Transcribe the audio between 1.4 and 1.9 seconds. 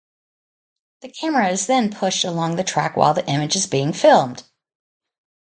is